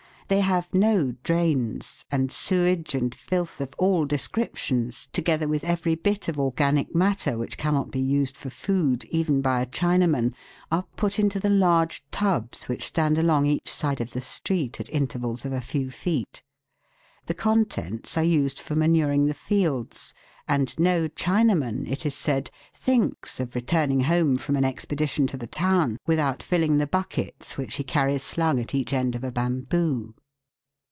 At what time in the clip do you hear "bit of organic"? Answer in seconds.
5.95-6.95